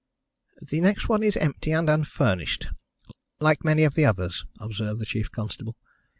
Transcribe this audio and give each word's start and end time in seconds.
"The 0.63 0.81
next 0.81 1.07
one 1.09 1.21
is 1.21 1.37
empty 1.37 1.71
and 1.71 1.87
unfurnished, 1.87 2.69
like 3.39 3.63
many 3.63 3.83
of 3.83 3.93
the 3.93 4.05
others," 4.05 4.47
observed 4.59 4.99
the 4.99 5.05
chief 5.05 5.29
constable. 5.31 5.75